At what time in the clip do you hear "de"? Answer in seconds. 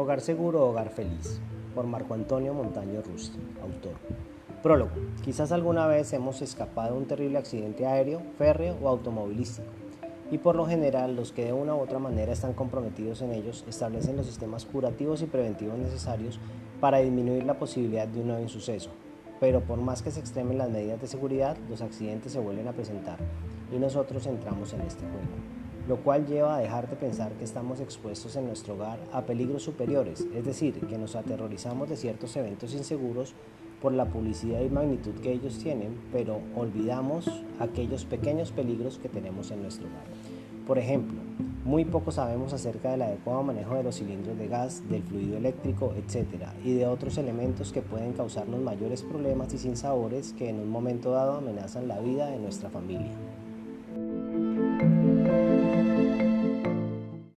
6.92-7.00, 11.46-11.52, 18.06-18.20, 21.00-21.08, 26.88-26.96, 31.88-31.96, 43.74-43.84, 44.36-44.48, 46.74-46.86, 52.26-52.38